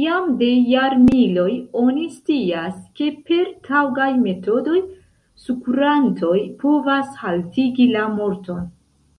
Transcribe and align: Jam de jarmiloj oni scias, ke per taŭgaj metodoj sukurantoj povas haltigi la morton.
Jam 0.00 0.28
de 0.42 0.50
jarmiloj 0.72 1.46
oni 1.80 2.04
scias, 2.18 2.76
ke 3.00 3.10
per 3.32 3.50
taŭgaj 3.70 4.08
metodoj 4.22 4.78
sukurantoj 5.48 6.40
povas 6.64 7.14
haltigi 7.26 7.90
la 7.98 8.10
morton. 8.20 8.66